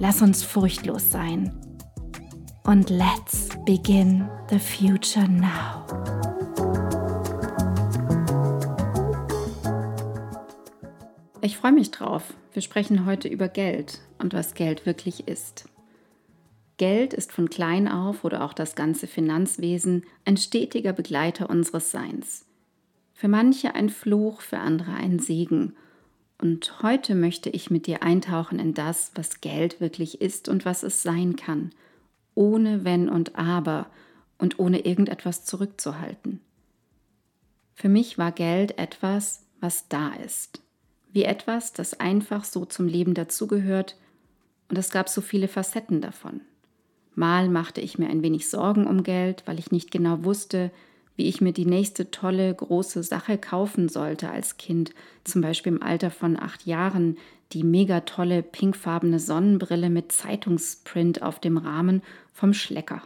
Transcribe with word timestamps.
Lass 0.00 0.22
uns 0.22 0.42
furchtlos 0.42 1.10
sein. 1.10 1.52
Und 2.64 2.90
let's 2.90 3.48
begin 3.64 4.28
the 4.50 4.58
future 4.58 5.28
now. 5.28 5.84
Ich 11.40 11.56
freue 11.56 11.72
mich 11.72 11.92
drauf. 11.92 12.34
Wir 12.52 12.62
sprechen 12.62 13.06
heute 13.06 13.28
über 13.28 13.48
Geld 13.48 14.00
und 14.18 14.34
was 14.34 14.54
Geld 14.54 14.84
wirklich 14.84 15.28
ist. 15.28 15.68
Geld 16.76 17.14
ist 17.14 17.30
von 17.32 17.48
klein 17.48 17.86
auf 17.86 18.24
oder 18.24 18.44
auch 18.44 18.52
das 18.52 18.74
ganze 18.74 19.06
Finanzwesen 19.06 20.04
ein 20.24 20.36
stetiger 20.36 20.92
Begleiter 20.92 21.48
unseres 21.48 21.92
Seins. 21.92 22.46
Für 23.12 23.28
manche 23.28 23.76
ein 23.76 23.90
Fluch, 23.90 24.40
für 24.40 24.58
andere 24.58 24.94
ein 24.94 25.20
Segen 25.20 25.76
und 26.44 26.82
heute 26.82 27.14
möchte 27.14 27.48
ich 27.48 27.70
mit 27.70 27.86
dir 27.86 28.02
eintauchen 28.02 28.58
in 28.58 28.74
das, 28.74 29.12
was 29.14 29.40
Geld 29.40 29.80
wirklich 29.80 30.20
ist 30.20 30.46
und 30.50 30.66
was 30.66 30.82
es 30.82 31.02
sein 31.02 31.36
kann, 31.36 31.70
ohne 32.34 32.84
Wenn 32.84 33.08
und 33.08 33.36
Aber 33.36 33.86
und 34.36 34.58
ohne 34.58 34.80
irgendetwas 34.84 35.46
zurückzuhalten. 35.46 36.40
Für 37.74 37.88
mich 37.88 38.18
war 38.18 38.30
Geld 38.30 38.76
etwas, 38.76 39.46
was 39.60 39.88
da 39.88 40.12
ist, 40.16 40.60
wie 41.14 41.24
etwas, 41.24 41.72
das 41.72 41.98
einfach 41.98 42.44
so 42.44 42.66
zum 42.66 42.88
Leben 42.88 43.14
dazugehört, 43.14 43.96
und 44.68 44.76
es 44.76 44.90
gab 44.90 45.08
so 45.08 45.22
viele 45.22 45.48
Facetten 45.48 46.02
davon. 46.02 46.42
Mal 47.14 47.48
machte 47.48 47.80
ich 47.80 47.96
mir 47.96 48.10
ein 48.10 48.22
wenig 48.22 48.50
Sorgen 48.50 48.86
um 48.86 49.02
Geld, 49.02 49.44
weil 49.46 49.58
ich 49.58 49.70
nicht 49.70 49.90
genau 49.90 50.24
wusste, 50.24 50.70
wie 51.16 51.28
ich 51.28 51.40
mir 51.40 51.52
die 51.52 51.66
nächste 51.66 52.10
tolle, 52.10 52.52
große 52.52 53.02
Sache 53.02 53.38
kaufen 53.38 53.88
sollte 53.88 54.30
als 54.30 54.56
Kind, 54.56 54.92
zum 55.24 55.42
Beispiel 55.42 55.72
im 55.72 55.82
Alter 55.82 56.10
von 56.10 56.38
acht 56.38 56.66
Jahren, 56.66 57.16
die 57.52 57.62
mega 57.62 58.00
tolle 58.00 58.42
pinkfarbene 58.42 59.20
Sonnenbrille 59.20 59.90
mit 59.90 60.12
Zeitungsprint 60.12 61.22
auf 61.22 61.38
dem 61.38 61.56
Rahmen 61.56 62.02
vom 62.32 62.52
Schlecker. 62.52 63.02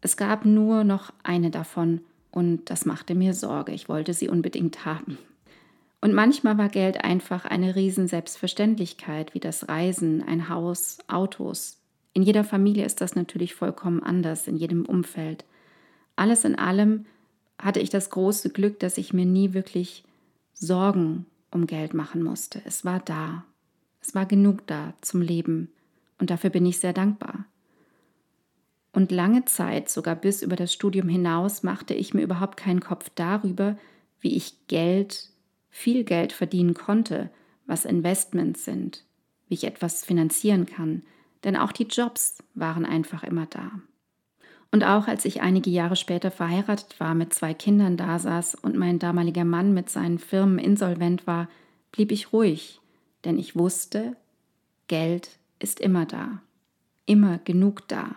Es 0.00 0.16
gab 0.16 0.44
nur 0.44 0.84
noch 0.84 1.12
eine 1.24 1.50
davon 1.50 2.00
und 2.30 2.70
das 2.70 2.84
machte 2.84 3.14
mir 3.14 3.34
Sorge, 3.34 3.72
ich 3.72 3.88
wollte 3.88 4.14
sie 4.14 4.28
unbedingt 4.28 4.84
haben. 4.84 5.18
Und 6.00 6.12
manchmal 6.12 6.58
war 6.58 6.68
Geld 6.68 7.02
einfach 7.02 7.44
eine 7.44 7.74
Riesenselbstverständlichkeit, 7.74 9.34
wie 9.34 9.40
das 9.40 9.68
Reisen, 9.68 10.22
ein 10.22 10.48
Haus, 10.48 10.98
Autos. 11.08 11.80
In 12.12 12.22
jeder 12.22 12.44
Familie 12.44 12.84
ist 12.84 13.00
das 13.00 13.16
natürlich 13.16 13.54
vollkommen 13.54 14.02
anders, 14.02 14.46
in 14.46 14.56
jedem 14.56 14.84
Umfeld. 14.84 15.44
Alles 16.14 16.44
in 16.44 16.54
allem 16.54 17.06
hatte 17.58 17.80
ich 17.80 17.90
das 17.90 18.10
große 18.10 18.50
Glück, 18.50 18.78
dass 18.80 18.98
ich 18.98 19.12
mir 19.12 19.26
nie 19.26 19.52
wirklich 19.54 20.04
Sorgen 20.52 21.26
um 21.50 21.66
Geld 21.66 21.94
machen 21.94 22.22
musste. 22.22 22.60
Es 22.64 22.84
war 22.84 23.00
da. 23.00 23.44
Es 24.00 24.14
war 24.14 24.26
genug 24.26 24.66
da 24.66 24.94
zum 25.00 25.22
Leben. 25.22 25.70
Und 26.18 26.30
dafür 26.30 26.50
bin 26.50 26.66
ich 26.66 26.78
sehr 26.78 26.92
dankbar. 26.92 27.46
Und 28.92 29.12
lange 29.12 29.44
Zeit, 29.44 29.90
sogar 29.90 30.16
bis 30.16 30.40
über 30.42 30.56
das 30.56 30.72
Studium 30.72 31.08
hinaus, 31.08 31.62
machte 31.62 31.92
ich 31.92 32.14
mir 32.14 32.22
überhaupt 32.22 32.56
keinen 32.56 32.80
Kopf 32.80 33.10
darüber, 33.14 33.76
wie 34.20 34.34
ich 34.34 34.66
Geld, 34.68 35.30
viel 35.68 36.04
Geld 36.04 36.32
verdienen 36.32 36.72
konnte, 36.72 37.30
was 37.66 37.84
Investments 37.84 38.64
sind, 38.64 39.04
wie 39.48 39.54
ich 39.54 39.64
etwas 39.64 40.04
finanzieren 40.04 40.64
kann. 40.64 41.02
Denn 41.44 41.56
auch 41.56 41.72
die 41.72 41.84
Jobs 41.84 42.38
waren 42.54 42.86
einfach 42.86 43.22
immer 43.22 43.46
da. 43.46 43.70
Und 44.76 44.84
auch 44.84 45.08
als 45.08 45.24
ich 45.24 45.40
einige 45.40 45.70
Jahre 45.70 45.96
später 45.96 46.30
verheiratet 46.30 47.00
war, 47.00 47.14
mit 47.14 47.32
zwei 47.32 47.54
Kindern 47.54 47.96
da 47.96 48.18
saß 48.18 48.56
und 48.56 48.76
mein 48.76 48.98
damaliger 48.98 49.46
Mann 49.46 49.72
mit 49.72 49.88
seinen 49.88 50.18
Firmen 50.18 50.58
insolvent 50.58 51.26
war, 51.26 51.48
blieb 51.92 52.12
ich 52.12 52.30
ruhig, 52.30 52.82
denn 53.24 53.38
ich 53.38 53.56
wusste, 53.56 54.16
Geld 54.86 55.30
ist 55.60 55.80
immer 55.80 56.04
da, 56.04 56.42
immer 57.06 57.38
genug 57.38 57.88
da. 57.88 58.16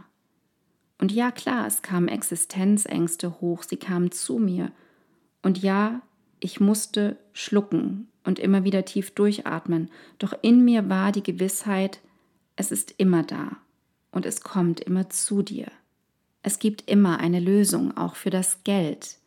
Und 0.97 1.13
ja, 1.13 1.31
klar, 1.31 1.65
es 1.65 1.81
kamen 1.81 2.09
Existenzängste 2.09 3.39
hoch, 3.39 3.63
sie 3.63 3.77
kamen 3.77 4.11
zu 4.11 4.37
mir. 4.37 4.73
Und 5.41 5.63
ja, 5.63 6.01
ich 6.41 6.59
musste 6.59 7.15
schlucken 7.31 8.09
und 8.25 8.37
immer 8.37 8.65
wieder 8.65 8.83
tief 8.83 9.11
durchatmen, 9.11 9.89
doch 10.17 10.33
in 10.41 10.65
mir 10.65 10.89
war 10.89 11.13
die 11.13 11.23
Gewissheit, 11.23 12.01
es 12.57 12.69
ist 12.69 12.95
immer 12.97 13.23
da 13.23 13.55
und 14.11 14.25
es 14.25 14.41
kommt 14.41 14.81
immer 14.81 15.09
zu 15.09 15.41
dir. 15.41 15.71
Es 16.41 16.59
gibt 16.59 16.89
immer 16.89 17.19
eine 17.19 17.39
Lösung, 17.39 17.95
auch 17.97 18.15
für 18.15 18.29
das 18.29 18.63
Geld. 18.63 19.17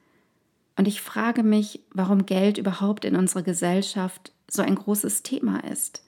Und 0.76 0.88
ich 0.88 1.00
frage 1.00 1.42
mich, 1.42 1.80
warum 1.92 2.26
Geld 2.26 2.58
überhaupt 2.58 3.04
in 3.04 3.16
unserer 3.16 3.42
Gesellschaft 3.42 4.32
so 4.48 4.62
ein 4.62 4.74
großes 4.74 5.22
Thema 5.22 5.58
ist. 5.64 6.02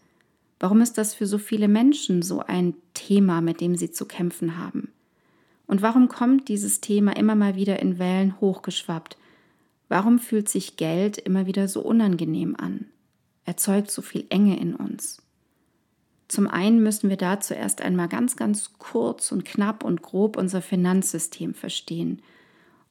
Warum 0.61 0.81
ist 0.81 0.97
das 0.97 1.15
für 1.15 1.27
so 1.27 1.39
viele 1.39 1.69
Menschen 1.69 2.23
so 2.23 2.41
ein 2.41 2.75
Thema, 2.95 3.41
mit 3.41 3.61
dem 3.61 3.77
sie 3.77 3.91
zu 3.91 4.07
kämpfen 4.07 4.57
haben? 4.57 4.93
Und 5.67 5.83
warum 5.83 6.09
kommt 6.09 6.49
dieses 6.49 6.81
Thema 6.81 7.17
immer 7.17 7.35
mal 7.35 7.57
wieder 7.57 7.81
in 7.81 7.99
Wellen 7.99 8.41
hochgeschwappt? 8.41 9.17
Warum 9.89 10.19
fühlt 10.19 10.49
sich 10.49 10.77
Geld 10.77 11.19
immer 11.19 11.47
wieder 11.47 11.69
so 11.69 11.81
unangenehm 11.81 12.57
an? 12.57 12.87
Erzeugt 13.45 13.91
so 13.91 14.03
viel 14.03 14.25
Enge 14.31 14.59
in 14.59 14.75
uns? 14.75 15.24
Zum 16.35 16.49
einen 16.49 16.83
müssen 16.83 17.11
wir 17.11 17.17
da 17.17 17.39
zuerst 17.39 17.81
einmal 17.81 18.09
ganz, 18.09 18.35
ganz 18.35 18.73
kurz 18.79 19.31
und 19.31 19.45
knapp 19.45 19.85
und 19.85 20.03
grob 20.03 20.37
unser 20.37 20.63
Finanzsystem 20.63 21.55
verstehen. 21.55 22.23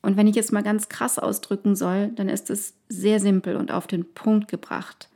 Und 0.02 0.16
wenn 0.16 0.28
ich 0.28 0.38
es 0.38 0.54
mal 0.54 0.64
ganz 0.64 0.88
krass 0.88 1.20
ausdrücken 1.20 1.76
soll, 1.76 2.08
dann 2.16 2.30
ist 2.30 2.50
es 2.50 2.76
sehr 2.88 3.20
simpel 3.20 3.58
und 3.58 3.70
auf 3.70 3.86
den 3.86 4.14
Punkt 4.14 4.48
gebracht. 4.48 5.10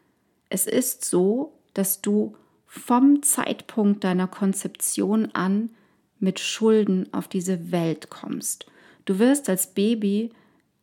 Es 0.49 0.67
ist 0.67 1.05
so, 1.05 1.53
dass 1.73 2.01
du 2.01 2.35
vom 2.65 3.23
Zeitpunkt 3.23 4.03
deiner 4.03 4.27
Konzeption 4.27 5.29
an 5.31 5.69
mit 6.19 6.41
Schulden 6.41 7.07
auf 7.13 7.29
diese 7.29 7.71
Welt 7.71 8.09
kommst. 8.09 8.65
Du 9.05 9.19
wirst 9.19 9.47
als 9.47 9.73
Baby 9.73 10.31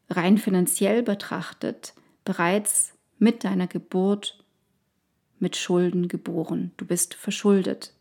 rein 0.08 0.38
finanziell 0.38 1.02
betrachtet 1.02 1.92
bereits 2.24 2.94
mit 3.18 3.44
deiner 3.44 3.66
Geburt 3.66 4.43
mit 5.44 5.56
Schulden 5.56 6.08
geboren. 6.08 6.72
Du 6.78 6.86
bist 6.86 7.14
verschuldet. 7.14 7.92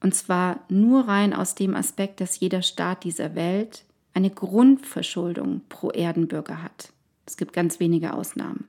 Und 0.00 0.14
zwar 0.14 0.60
nur 0.68 1.08
rein 1.08 1.34
aus 1.34 1.56
dem 1.56 1.74
Aspekt, 1.74 2.20
dass 2.20 2.38
jeder 2.38 2.62
Staat 2.62 3.02
dieser 3.04 3.34
Welt 3.34 3.84
eine 4.14 4.30
Grundverschuldung 4.30 5.62
pro 5.68 5.90
Erdenbürger 5.90 6.62
hat. 6.62 6.92
Es 7.26 7.36
gibt 7.36 7.52
ganz 7.52 7.80
wenige 7.80 8.14
Ausnahmen. 8.14 8.68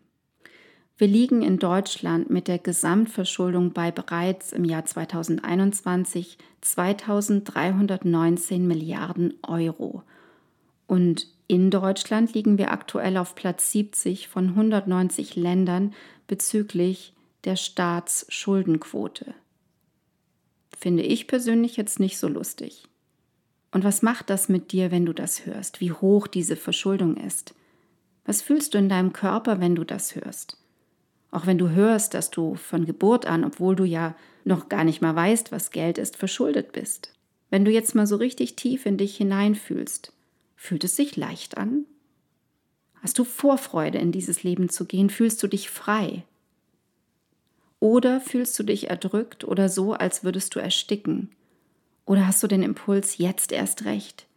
Wir 0.98 1.08
liegen 1.08 1.44
in 1.44 1.60
Deutschland 1.60 2.32
mit 2.32 2.48
der 2.48 2.60
Gesamtverschuldung 2.60 3.74
bei 3.74 3.92
bereits 3.92 4.54
im 4.54 4.66
Jahr 4.66 4.86
2021 4.86 6.40
2319 6.62 8.68
Milliarden 8.68 9.36
Euro. 9.44 10.04
Und 10.88 11.28
in 11.48 11.70
Deutschland 11.70 12.34
liegen 12.34 12.58
wir 12.58 12.72
aktuell 12.72 13.18
auf 13.18 13.36
Platz 13.36 13.72
70 13.72 14.28
von 14.28 14.50
190 14.50 15.36
Ländern 15.36 15.94
bezüglich 16.28 17.14
der 17.44 17.56
Staatsschuldenquote. 17.56 19.34
Finde 20.78 21.04
ich 21.04 21.28
persönlich 21.28 21.78
jetzt 21.78 22.00
nicht 22.00 22.18
so 22.18 22.28
lustig. 22.28 22.84
Und 23.72 23.84
was 23.84 24.02
macht 24.02 24.30
das 24.30 24.50
mit 24.50 24.72
dir, 24.72 24.92
wenn 24.92 25.06
du 25.06 25.14
das 25.14 25.46
hörst, 25.46 25.80
wie 25.80 25.92
hoch 25.92 26.28
diese 26.28 26.56
Verschuldung 26.56 27.18
ist? 27.18 27.54
Was 28.26 28.42
fühlst 28.42 28.74
du 28.74 28.78
in 28.78 28.90
deinem 28.90 29.14
Körper, 29.14 29.60
wenn 29.60 29.76
du 29.76 29.84
das 29.84 30.16
hörst? 30.16 30.58
Auch 31.32 31.46
wenn 31.46 31.58
du 31.58 31.70
hörst, 31.70 32.14
dass 32.14 32.30
du 32.30 32.56
von 32.56 32.86
Geburt 32.86 33.26
an, 33.26 33.46
obwohl 33.46 33.76
du 33.76 33.86
ja 33.86 34.16
noch 34.44 34.70
gar 34.70 34.84
nicht 34.84 35.02
mal 35.02 35.16
weißt, 35.16 35.52
was 35.52 35.72
Geld 35.72 35.98
ist, 35.98 36.18
verschuldet 36.18 36.74
bist. 36.74 37.14
Wenn 37.50 37.66
du 37.66 37.72
jetzt 37.72 37.96
mal 37.96 38.08
so 38.08 38.18
richtig 38.18 38.56
tief 38.56 38.86
in 38.86 38.98
dich 38.98 39.18
hineinfühlst, 39.18 40.14
fühlt 40.56 40.84
es 40.84 40.96
sich 40.96 41.16
leicht 41.16 41.58
an? 41.58 41.86
Hast 43.02 43.18
du 43.18 43.24
Vorfreude, 43.24 43.98
in 43.98 44.12
dieses 44.12 44.44
Leben 44.44 44.70
zu 44.70 44.86
gehen? 44.86 45.10
Fühlst 45.10 45.42
du 45.42 45.48
dich 45.48 45.70
frei? 45.70 46.24
Oder 47.82 48.22
fühlst 48.22 48.58
du 48.60 48.64
dich 48.64 48.92
erdrückt 48.92 49.44
oder 49.44 49.68
so, 49.68 49.94
als 49.94 50.24
würdest 50.24 50.54
du 50.54 50.60
ersticken? 50.60 51.32
Oder 52.06 52.28
hast 52.28 52.44
du 52.44 52.48
den 52.48 52.62
Impuls, 52.62 53.18
jetzt 53.18 53.52
erst 53.52 53.86
recht? 53.86 54.28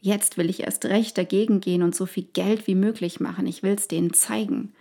Jetzt 0.00 0.38
will 0.38 0.48
ich 0.48 0.62
erst 0.62 0.86
recht 0.86 1.18
dagegen 1.18 1.60
gehen 1.60 1.82
und 1.82 1.94
so 1.94 2.06
viel 2.06 2.22
Geld 2.32 2.66
wie 2.66 2.74
möglich 2.74 3.20
machen. 3.20 3.46
Ich 3.46 3.62
will 3.62 3.74
es 3.74 3.88
denen 3.88 4.14
zeigen. 4.14 4.72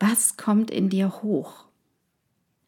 Was 0.00 0.36
kommt 0.36 0.72
in 0.72 0.88
dir 0.88 1.22
hoch? 1.22 1.66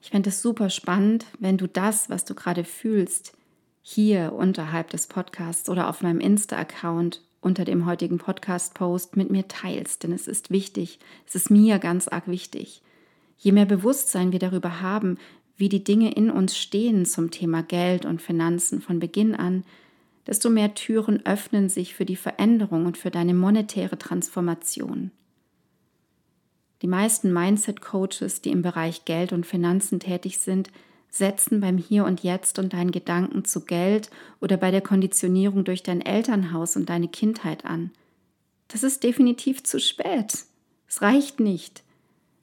Ich 0.01 0.11
fände 0.11 0.29
es 0.29 0.43
super 0.43 0.71
spannend, 0.71 1.27
wenn 1.41 1.59
du 1.59 1.67
das, 1.67 2.09
was 2.09 2.25
du 2.25 2.37
gerade 2.37 2.63
fühlst, 2.63 3.37
hier 3.83 4.33
unterhalb 4.33 4.91
des 4.91 5.09
Podcasts 5.09 5.69
oder 5.69 5.89
auf 5.89 6.03
meinem 6.03 6.21
Insta-Account 6.21 7.23
unter 7.41 7.65
dem 7.65 7.85
heutigen 7.85 8.19
Podcast-Post 8.19 9.17
mit 9.17 9.29
mir 9.29 9.49
teilst, 9.49 10.05
denn 10.05 10.13
es 10.13 10.29
ist 10.29 10.51
wichtig, 10.51 11.01
es 11.27 11.35
ist 11.35 11.51
mir 11.51 11.81
ganz 11.81 12.07
arg 12.07 12.29
wichtig. 12.29 12.81
Je 13.39 13.53
mehr 13.53 13.67
Bewusstsein 13.67 14.33
wir 14.33 14.41
darüber 14.41 14.81
haben, 14.83 15.17
wie 15.57 15.69
die 15.69 15.83
Dinge 15.83 16.13
in 16.13 16.31
uns 16.31 16.57
stehen 16.57 17.07
zum 17.07 17.31
Thema 17.31 17.63
Geld 17.63 18.05
und 18.05 18.21
Finanzen 18.21 18.81
von 18.81 18.99
Beginn 18.99 19.35
an, 19.35 19.65
desto 20.27 20.51
mehr 20.51 20.75
Türen 20.75 21.25
öffnen 21.25 21.69
sich 21.69 21.95
für 21.95 22.05
die 22.05 22.17
Veränderung 22.17 22.85
und 22.85 22.99
für 22.99 23.11
deine 23.11 23.35
monetäre 23.35 23.97
Transformation. 23.97 25.11
Die 26.83 26.87
meisten 26.87 27.33
Mindset-Coaches, 27.33 28.43
die 28.43 28.51
im 28.51 28.63
Bereich 28.63 29.05
Geld 29.05 29.33
und 29.33 29.47
Finanzen 29.47 29.99
tätig 29.99 30.39
sind, 30.39 30.71
setzen 31.11 31.61
beim 31.61 31.79
Hier 31.79 32.05
und 32.05 32.23
Jetzt 32.23 32.59
und 32.59 32.73
deinen 32.73 32.93
Gedanken 32.93 33.45
zu 33.45 33.65
Geld 33.65 34.11
oder 34.41 34.57
bei 34.57 34.71
der 34.71 34.83
Konditionierung 34.83 35.65
durch 35.65 35.83
dein 35.83 36.03
Elternhaus 36.03 36.77
und 36.77 36.89
deine 36.89 37.09
Kindheit 37.09 37.65
an. 37.65 37.91
Das 38.69 38.83
ist 38.83 39.03
definitiv 39.03 39.65
zu 39.65 39.81
spät. 39.81 40.45
Es 40.87 41.03
reicht 41.03 41.41
nicht. 41.41 41.83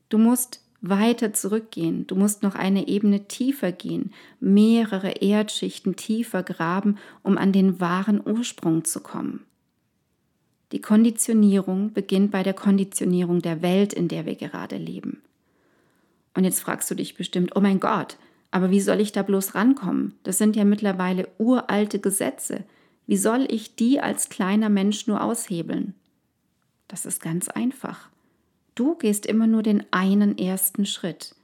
Du 0.09 0.17
musst 0.17 0.64
weiter 0.81 1.33
zurückgehen, 1.33 2.05
du 2.07 2.15
musst 2.15 2.43
noch 2.43 2.55
eine 2.55 2.87
Ebene 2.87 3.27
tiefer 3.27 3.71
gehen, 3.71 4.11
mehrere 4.39 5.11
Erdschichten 5.11 5.95
tiefer 5.95 6.43
graben, 6.43 6.97
um 7.23 7.37
an 7.37 7.51
den 7.51 7.79
wahren 7.79 8.21
Ursprung 8.25 8.85
zu 8.85 8.99
kommen. 8.99 9.45
Die 10.71 10.81
Konditionierung 10.81 11.93
beginnt 11.93 12.31
bei 12.31 12.43
der 12.43 12.53
Konditionierung 12.53 13.41
der 13.41 13.61
Welt, 13.61 13.93
in 13.93 14.07
der 14.07 14.25
wir 14.25 14.35
gerade 14.35 14.77
leben. 14.77 15.21
Und 16.33 16.43
jetzt 16.43 16.59
fragst 16.59 16.89
du 16.91 16.95
dich 16.95 17.15
bestimmt, 17.15 17.55
oh 17.55 17.61
mein 17.61 17.79
Gott, 17.79 18.17
aber 18.51 18.71
wie 18.71 18.81
soll 18.81 18.99
ich 18.99 19.11
da 19.11 19.23
bloß 19.23 19.55
rankommen? 19.55 20.15
Das 20.23 20.37
sind 20.37 20.55
ja 20.55 20.65
mittlerweile 20.65 21.27
uralte 21.37 21.99
Gesetze. 21.99 22.63
Wie 23.07 23.17
soll 23.17 23.45
ich 23.49 23.75
die 23.75 23.99
als 23.99 24.29
kleiner 24.29 24.69
Mensch 24.69 25.07
nur 25.07 25.23
aushebeln? 25.23 25.93
Das 26.87 27.05
ist 27.05 27.21
ganz 27.21 27.47
einfach. 27.47 28.09
Du 28.75 28.95
gehst 28.95 29.25
immer 29.25 29.47
nur 29.47 29.63
den 29.63 29.85
einen 29.91 30.37
ersten 30.37 30.85
Schritt. 30.85 31.35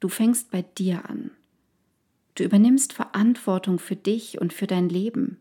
Du 0.00 0.08
fängst 0.08 0.50
bei 0.50 0.62
dir 0.62 1.08
an. 1.08 1.32
Du 2.36 2.44
übernimmst 2.44 2.92
Verantwortung 2.92 3.78
für 3.78 3.96
dich 3.96 4.40
und 4.40 4.52
für 4.52 4.66
dein 4.66 4.88
Leben. 4.88 5.38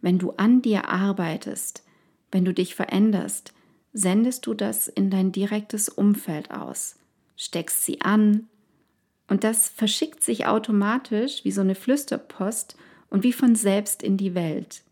Wenn 0.00 0.18
du 0.18 0.30
an 0.32 0.62
dir 0.62 0.88
arbeitest, 0.88 1.84
wenn 2.30 2.44
du 2.44 2.54
dich 2.54 2.74
veränderst, 2.74 3.52
sendest 3.92 4.46
du 4.46 4.54
das 4.54 4.88
in 4.88 5.10
dein 5.10 5.32
direktes 5.32 5.88
Umfeld 5.88 6.50
aus, 6.50 6.96
steckst 7.36 7.84
sie 7.84 8.00
an, 8.00 8.48
und 9.28 9.42
das 9.42 9.68
verschickt 9.68 10.22
sich 10.22 10.46
automatisch 10.46 11.44
wie 11.44 11.50
so 11.50 11.62
eine 11.62 11.74
Flüsterpost 11.74 12.76
und 13.08 13.22
wie 13.22 13.32
von 13.32 13.54
selbst 13.54 14.02
in 14.02 14.16
die 14.16 14.34
Welt. 14.34 14.82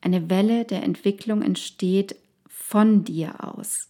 Eine 0.00 0.28
Welle 0.28 0.64
der 0.64 0.82
Entwicklung 0.82 1.40
entsteht 1.42 2.16
von 2.46 3.04
dir 3.04 3.42
aus, 3.42 3.88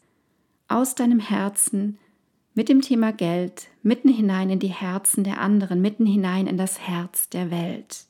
aus 0.68 0.94
deinem 0.94 1.20
Herzen, 1.20 1.98
mit 2.54 2.68
dem 2.68 2.80
Thema 2.80 3.12
Geld, 3.12 3.68
mitten 3.82 4.08
hinein 4.08 4.48
in 4.48 4.58
die 4.58 4.68
Herzen 4.68 5.24
der 5.24 5.40
anderen, 5.40 5.82
mitten 5.82 6.06
hinein 6.06 6.46
in 6.46 6.56
das 6.56 6.80
Herz 6.80 7.28
der 7.28 7.50
Welt. 7.50 8.06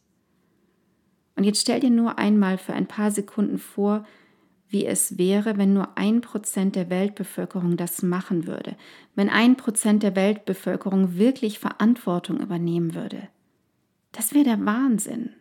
Und 1.35 1.44
jetzt 1.44 1.61
stell 1.61 1.81
dir 1.81 1.91
nur 1.91 2.19
einmal 2.19 2.56
für 2.56 2.73
ein 2.73 2.87
paar 2.87 3.11
Sekunden 3.11 3.58
vor, 3.58 4.06
wie 4.69 4.87
es 4.87 5.19
wäre, 5.19 5.58
wenn 5.58 5.75
nur 5.75 5.97
ein 5.99 6.20
Prozent 6.20 6.76
der 6.76 6.91
Weltbevölkerung 6.91 7.76
das 7.76 8.03
machen 8.03 8.47
würde, 8.47 8.76
wenn 9.14 9.29
ein 9.29 9.56
Prozent 9.56 10.02
der 10.02 10.17
Weltbevölkerung 10.17 11.17
wirklich 11.17 11.59
Verantwortung 11.59 12.38
übernehmen 12.38 12.94
würde. 12.94 13.29
Das 14.12 14.32
wäre 14.32 14.44
der 14.44 14.64
Wahnsinn. 14.64 15.35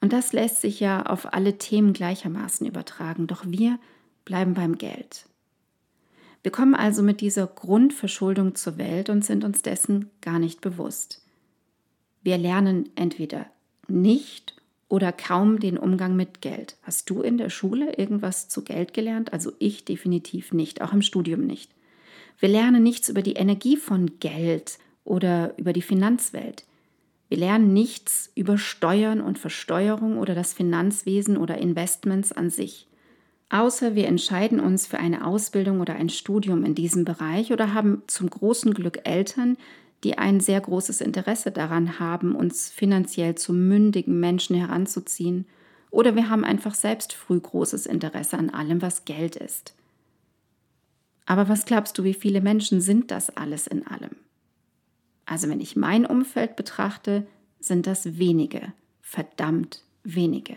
Und 0.00 0.12
das 0.12 0.32
lässt 0.32 0.60
sich 0.60 0.80
ja 0.80 1.04
auf 1.04 1.32
alle 1.32 1.58
Themen 1.58 1.92
gleichermaßen 1.92 2.66
übertragen, 2.66 3.26
doch 3.26 3.44
wir 3.46 3.78
bleiben 4.24 4.54
beim 4.54 4.78
Geld. 4.78 5.29
Wir 6.42 6.50
kommen 6.50 6.74
also 6.74 7.02
mit 7.02 7.20
dieser 7.20 7.46
Grundverschuldung 7.46 8.54
zur 8.54 8.78
Welt 8.78 9.10
und 9.10 9.24
sind 9.24 9.44
uns 9.44 9.62
dessen 9.62 10.10
gar 10.20 10.38
nicht 10.38 10.60
bewusst. 10.60 11.22
Wir 12.22 12.38
lernen 12.38 12.88
entweder 12.94 13.46
nicht 13.88 14.54
oder 14.88 15.12
kaum 15.12 15.60
den 15.60 15.78
Umgang 15.78 16.16
mit 16.16 16.40
Geld. 16.40 16.76
Hast 16.82 17.08
du 17.10 17.22
in 17.22 17.38
der 17.38 17.50
Schule 17.50 17.94
irgendwas 17.96 18.48
zu 18.48 18.62
Geld 18.62 18.94
gelernt? 18.94 19.32
Also 19.32 19.52
ich 19.58 19.84
definitiv 19.84 20.52
nicht, 20.52 20.82
auch 20.82 20.92
im 20.92 21.02
Studium 21.02 21.46
nicht. 21.46 21.70
Wir 22.38 22.48
lernen 22.48 22.82
nichts 22.82 23.08
über 23.08 23.22
die 23.22 23.34
Energie 23.34 23.76
von 23.76 24.18
Geld 24.18 24.78
oder 25.04 25.54
über 25.58 25.72
die 25.72 25.82
Finanzwelt. 25.82 26.64
Wir 27.28 27.38
lernen 27.38 27.72
nichts 27.72 28.32
über 28.34 28.58
Steuern 28.58 29.20
und 29.20 29.38
Versteuerung 29.38 30.18
oder 30.18 30.34
das 30.34 30.52
Finanzwesen 30.52 31.36
oder 31.36 31.58
Investments 31.58 32.32
an 32.32 32.50
sich. 32.50 32.88
Außer 33.50 33.96
wir 33.96 34.06
entscheiden 34.06 34.60
uns 34.60 34.86
für 34.86 34.98
eine 34.98 35.26
Ausbildung 35.26 35.80
oder 35.80 35.94
ein 35.94 36.08
Studium 36.08 36.64
in 36.64 36.76
diesem 36.76 37.04
Bereich 37.04 37.52
oder 37.52 37.74
haben 37.74 38.02
zum 38.06 38.30
großen 38.30 38.72
Glück 38.74 39.00
Eltern, 39.04 39.56
die 40.04 40.16
ein 40.18 40.40
sehr 40.40 40.60
großes 40.60 41.00
Interesse 41.00 41.50
daran 41.50 41.98
haben, 41.98 42.34
uns 42.34 42.70
finanziell 42.70 43.34
zu 43.34 43.52
mündigen 43.52 44.18
Menschen 44.20 44.56
heranzuziehen, 44.56 45.46
oder 45.90 46.14
wir 46.14 46.30
haben 46.30 46.44
einfach 46.44 46.74
selbst 46.74 47.12
früh 47.12 47.40
großes 47.40 47.86
Interesse 47.86 48.38
an 48.38 48.50
allem, 48.50 48.80
was 48.80 49.04
Geld 49.04 49.34
ist. 49.34 49.74
Aber 51.26 51.48
was 51.48 51.64
glaubst 51.64 51.98
du, 51.98 52.04
wie 52.04 52.14
viele 52.14 52.40
Menschen 52.40 52.80
sind 52.80 53.10
das 53.10 53.36
alles 53.36 53.66
in 53.66 53.84
allem? 53.86 54.16
Also 55.26 55.48
wenn 55.48 55.60
ich 55.60 55.74
mein 55.74 56.06
Umfeld 56.06 56.54
betrachte, 56.54 57.26
sind 57.58 57.88
das 57.88 58.18
wenige, 58.18 58.72
verdammt 59.00 59.82
wenige. 60.04 60.56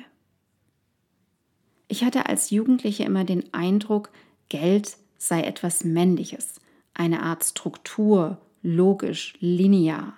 Ich 1.93 2.03
hatte 2.03 2.25
als 2.25 2.49
Jugendliche 2.49 3.03
immer 3.03 3.23
den 3.23 3.53
Eindruck, 3.53 4.09
Geld 4.49 4.97
sei 5.19 5.43
etwas 5.43 5.83
Männliches, 5.83 6.59
eine 6.95 7.21
Art 7.21 7.43
Struktur 7.43 8.41
logisch, 8.63 9.35
linear. 9.39 10.17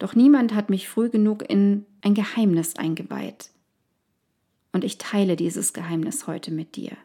Doch 0.00 0.16
niemand 0.16 0.52
hat 0.52 0.70
mich 0.70 0.88
früh 0.88 1.10
genug 1.10 1.48
in 1.48 1.86
ein 2.00 2.14
Geheimnis 2.14 2.74
eingeweiht. 2.74 3.50
Und 4.72 4.82
ich 4.82 4.98
teile 4.98 5.36
dieses 5.36 5.74
Geheimnis 5.74 6.26
heute 6.26 6.50
mit 6.50 6.74
dir. 6.74 6.96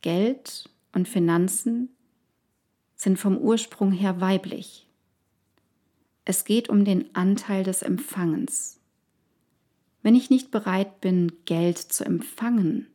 Geld 0.00 0.70
und 0.92 1.08
Finanzen 1.08 1.90
sind 2.96 3.18
vom 3.18 3.36
Ursprung 3.36 3.92
her 3.92 4.18
weiblich. 4.18 4.88
Es 6.24 6.46
geht 6.46 6.70
um 6.70 6.86
den 6.86 7.14
Anteil 7.14 7.64
des 7.64 7.82
Empfangens. 7.82 8.77
Wenn 10.02 10.14
ich 10.14 10.30
nicht 10.30 10.50
bereit 10.50 11.00
bin, 11.00 11.32
Geld 11.44 11.78
zu 11.78 12.04
empfangen, 12.04 12.86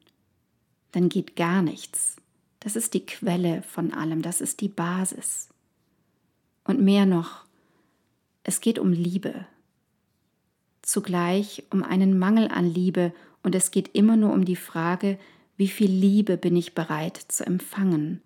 dann 0.91 1.09
geht 1.09 1.35
gar 1.35 1.61
nichts. 1.61 2.17
Das 2.59 2.75
ist 2.75 2.93
die 2.93 3.05
Quelle 3.05 3.61
von 3.63 3.93
allem, 3.93 4.21
das 4.21 4.39
ist 4.39 4.61
die 4.61 4.69
Basis. 4.69 5.49
Und 6.63 6.79
mehr 6.79 7.05
noch, 7.05 7.43
es 8.43 8.61
geht 8.61 8.79
um 8.79 8.93
Liebe. 8.93 9.45
Zugleich 10.81 11.63
um 11.71 11.83
einen 11.83 12.17
Mangel 12.17 12.47
an 12.47 12.65
Liebe 12.65 13.13
und 13.41 13.55
es 13.55 13.71
geht 13.71 13.89
immer 13.93 14.15
nur 14.15 14.33
um 14.33 14.45
die 14.45 14.55
Frage, 14.55 15.19
wie 15.57 15.67
viel 15.67 15.91
Liebe 15.91 16.37
bin 16.37 16.55
ich 16.55 16.73
bereit 16.73 17.17
zu 17.17 17.45
empfangen? 17.45 18.21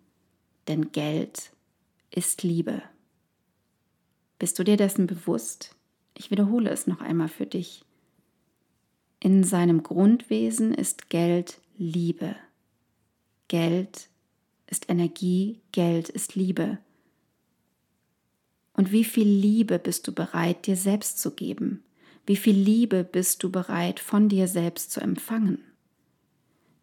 Denn 0.67 0.91
Geld 0.91 1.51
ist 2.12 2.43
Liebe. 2.43 2.81
Bist 4.39 4.60
du 4.60 4.63
dir 4.63 4.77
dessen 4.77 5.07
bewusst? 5.07 5.75
Ich 6.15 6.31
wiederhole 6.31 6.69
es 6.69 6.88
noch 6.88 7.01
einmal 7.01 7.27
für 7.27 7.46
dich. 7.46 7.84
In 9.19 9.43
seinem 9.43 9.81
Grundwesen 9.81 10.74
ist 10.75 11.09
Geld 11.09 11.59
Liebe. 11.75 12.36
Geld 13.47 14.09
ist 14.67 14.89
Energie, 14.89 15.59
Geld 15.71 16.09
ist 16.09 16.36
Liebe. 16.36 16.77
Und 18.74 18.91
wie 18.91 19.03
viel 19.03 19.27
Liebe 19.27 19.79
bist 19.79 20.07
du 20.07 20.12
bereit, 20.12 20.67
dir 20.67 20.75
selbst 20.75 21.19
zu 21.19 21.31
geben? 21.31 21.83
Wie 22.27 22.36
viel 22.36 22.55
Liebe 22.55 23.03
bist 23.03 23.41
du 23.41 23.50
bereit, 23.50 24.00
von 24.00 24.29
dir 24.29 24.47
selbst 24.47 24.91
zu 24.91 25.01
empfangen? 25.01 25.63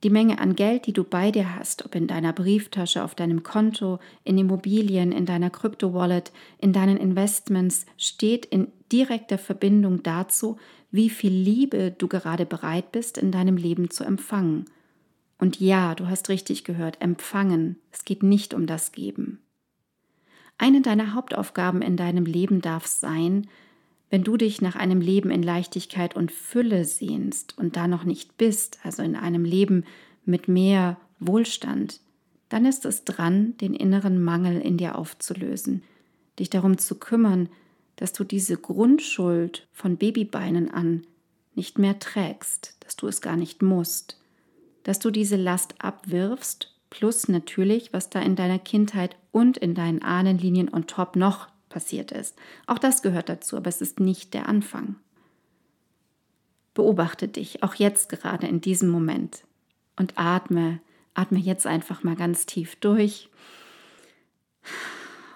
Die 0.02 0.10
Menge 0.10 0.38
an 0.40 0.56
Geld, 0.56 0.86
die 0.86 0.92
du 0.92 1.04
bei 1.04 1.30
dir 1.30 1.54
hast, 1.54 1.86
ob 1.86 1.94
in 1.94 2.08
deiner 2.08 2.32
Brieftasche, 2.32 3.04
auf 3.04 3.14
deinem 3.14 3.42
Konto, 3.42 4.00
in 4.24 4.36
Immobilien, 4.36 5.12
in 5.12 5.24
deiner 5.24 5.50
Krypto-Wallet, 5.50 6.32
in 6.58 6.72
deinen 6.72 6.96
Investments, 6.96 7.86
steht 7.96 8.44
in 8.44 8.72
direkter 8.90 9.38
Verbindung 9.38 10.02
dazu, 10.02 10.58
wie 10.94 11.10
viel 11.10 11.32
Liebe 11.32 11.90
du 11.90 12.06
gerade 12.06 12.46
bereit 12.46 12.92
bist, 12.92 13.18
in 13.18 13.32
deinem 13.32 13.56
Leben 13.56 13.90
zu 13.90 14.04
empfangen. 14.04 14.66
Und 15.38 15.58
ja, 15.58 15.96
du 15.96 16.06
hast 16.06 16.28
richtig 16.28 16.62
gehört, 16.62 17.02
empfangen. 17.02 17.80
Es 17.90 18.04
geht 18.04 18.22
nicht 18.22 18.54
um 18.54 18.68
das 18.68 18.92
Geben. 18.92 19.40
Eine 20.56 20.82
deiner 20.82 21.12
Hauptaufgaben 21.14 21.82
in 21.82 21.96
deinem 21.96 22.26
Leben 22.26 22.60
darf 22.60 22.86
sein, 22.86 23.48
wenn 24.08 24.22
du 24.22 24.36
dich 24.36 24.62
nach 24.62 24.76
einem 24.76 25.00
Leben 25.00 25.32
in 25.32 25.42
Leichtigkeit 25.42 26.14
und 26.14 26.30
Fülle 26.30 26.84
sehnst 26.84 27.58
und 27.58 27.74
da 27.74 27.88
noch 27.88 28.04
nicht 28.04 28.38
bist, 28.38 28.78
also 28.84 29.02
in 29.02 29.16
einem 29.16 29.44
Leben 29.44 29.82
mit 30.24 30.46
mehr 30.46 30.96
Wohlstand, 31.18 32.02
dann 32.48 32.66
ist 32.66 32.84
es 32.84 33.02
dran, 33.02 33.56
den 33.56 33.74
inneren 33.74 34.22
Mangel 34.22 34.60
in 34.60 34.76
dir 34.76 34.96
aufzulösen, 34.96 35.82
dich 36.38 36.50
darum 36.50 36.78
zu 36.78 37.00
kümmern, 37.00 37.48
dass 37.96 38.12
du 38.12 38.24
diese 38.24 38.56
Grundschuld 38.56 39.66
von 39.72 39.96
Babybeinen 39.96 40.70
an 40.70 41.06
nicht 41.54 41.78
mehr 41.78 41.98
trägst, 41.98 42.76
dass 42.80 42.96
du 42.96 43.06
es 43.06 43.20
gar 43.20 43.36
nicht 43.36 43.62
musst, 43.62 44.20
dass 44.82 44.98
du 44.98 45.10
diese 45.10 45.36
Last 45.36 45.74
abwirfst, 45.78 46.74
plus 46.90 47.28
natürlich, 47.28 47.92
was 47.92 48.10
da 48.10 48.20
in 48.20 48.36
deiner 48.36 48.58
Kindheit 48.58 49.16
und 49.32 49.56
in 49.56 49.74
deinen 49.74 50.02
Ahnenlinien 50.02 50.72
on 50.72 50.86
top 50.86 51.16
noch 51.16 51.48
passiert 51.68 52.12
ist. 52.12 52.36
Auch 52.66 52.78
das 52.78 53.02
gehört 53.02 53.28
dazu, 53.28 53.56
aber 53.56 53.68
es 53.68 53.80
ist 53.80 53.98
nicht 53.98 54.34
der 54.34 54.48
Anfang. 54.48 54.96
Beobachte 56.72 57.28
dich, 57.28 57.62
auch 57.62 57.74
jetzt 57.74 58.08
gerade 58.08 58.46
in 58.46 58.60
diesem 58.60 58.88
Moment 58.88 59.44
und 59.96 60.18
atme, 60.18 60.80
atme 61.14 61.38
jetzt 61.38 61.66
einfach 61.66 62.02
mal 62.02 62.16
ganz 62.16 62.46
tief 62.46 62.76
durch 62.76 63.28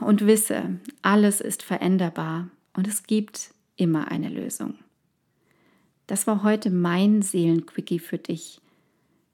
und 0.00 0.26
wisse, 0.26 0.78
alles 1.02 1.40
ist 1.40 1.62
veränderbar 1.62 2.48
und 2.74 2.86
es 2.86 3.04
gibt 3.04 3.54
immer 3.76 4.10
eine 4.10 4.28
Lösung. 4.28 4.74
Das 6.06 6.26
war 6.26 6.42
heute 6.42 6.70
mein 6.70 7.22
Seelenquickie 7.22 7.98
für 7.98 8.18
dich. 8.18 8.60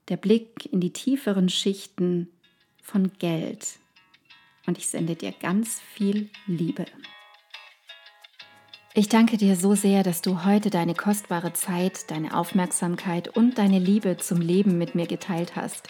Der 0.09 0.17
Blick 0.17 0.71
in 0.71 0.81
die 0.81 0.91
tieferen 0.91 1.49
Schichten 1.49 2.29
von 2.83 3.11
Geld 3.17 3.79
und 4.67 4.77
ich 4.77 4.89
sende 4.89 5.15
dir 5.15 5.33
ganz 5.39 5.79
viel 5.79 6.29
Liebe. 6.47 6.85
Ich 8.93 9.09
danke 9.09 9.35
dir 9.35 9.57
so 9.57 9.75
sehr, 9.75 10.03
dass 10.03 10.21
du 10.21 10.45
heute 10.45 10.69
deine 10.69 10.93
kostbare 10.93 11.51
Zeit, 11.51 12.09
deine 12.11 12.37
Aufmerksamkeit 12.37 13.27
und 13.27 13.57
deine 13.57 13.79
Liebe 13.79 14.15
zum 14.17 14.39
Leben 14.39 14.77
mit 14.77 14.95
mir 14.95 15.05
geteilt 15.05 15.57
hast. 15.57 15.89